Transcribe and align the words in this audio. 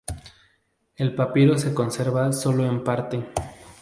El 0.95 1.13
papiro 1.13 1.59
se 1.59 1.75
conserva 1.75 2.31
sólo 2.33 2.65
en 2.65 2.83
parte. 2.83 3.23